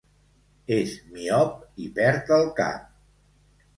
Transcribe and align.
És 0.77 0.95
miop 1.17 1.53
i 1.85 1.91
perd 1.99 2.33
el 2.39 2.51
cap. 2.61 2.89